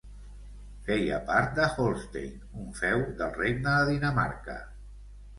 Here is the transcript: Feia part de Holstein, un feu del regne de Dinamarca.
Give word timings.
Feia 0.85 1.17
part 1.25 1.51
de 1.59 1.67
Holstein, 1.73 2.31
un 2.63 2.71
feu 2.79 3.03
del 3.19 3.35
regne 3.35 3.75
de 3.75 3.85
Dinamarca. 3.91 4.57